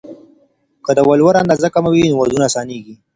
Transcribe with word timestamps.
که 0.85 0.91
د 0.97 0.99
ولور 1.09 1.33
اندازه 1.41 1.67
کمه 1.73 1.89
وي، 1.93 2.05
نو 2.09 2.15
ودونه 2.19 2.43
اسانېږي. 2.49 2.95